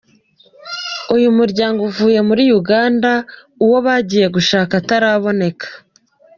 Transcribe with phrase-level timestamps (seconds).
[1.15, 3.11] Uyu muryango uvuye muri Uganda
[3.63, 5.67] uwo bagiye gushaka ataraboneka.